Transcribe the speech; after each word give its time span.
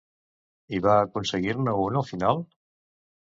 I 0.77 0.79
va 0.85 0.95
aconseguir-ne 1.01 1.75
un 1.83 1.99
al 2.01 2.05
final? 2.09 2.41